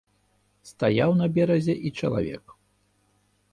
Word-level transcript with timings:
Стаяў 0.69 1.13
на 1.19 1.27
беразе 1.37 1.75
і 1.89 1.93
чалавек. 2.01 2.43